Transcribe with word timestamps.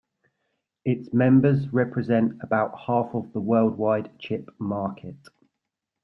Its 0.83 1.13
members 1.13 1.71
represent 1.71 2.33
about 2.41 2.75
half 2.87 3.13
of 3.13 3.31
the 3.33 3.39
worldwide 3.39 4.09
chip 4.17 4.49
market. 4.57 5.15